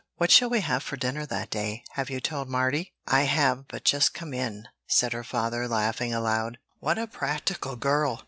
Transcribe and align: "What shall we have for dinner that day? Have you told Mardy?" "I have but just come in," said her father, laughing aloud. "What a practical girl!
"What 0.15 0.31
shall 0.31 0.49
we 0.49 0.61
have 0.61 0.81
for 0.81 0.97
dinner 0.97 1.27
that 1.27 1.51
day? 1.51 1.83
Have 1.91 2.09
you 2.09 2.19
told 2.19 2.49
Mardy?" 2.49 2.93
"I 3.05 3.25
have 3.25 3.67
but 3.67 3.83
just 3.83 4.15
come 4.15 4.33
in," 4.33 4.65
said 4.87 5.13
her 5.13 5.23
father, 5.23 5.67
laughing 5.67 6.11
aloud. 6.11 6.57
"What 6.79 6.97
a 6.97 7.05
practical 7.05 7.75
girl! 7.75 8.19